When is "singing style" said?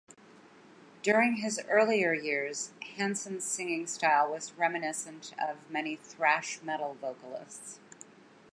3.43-4.31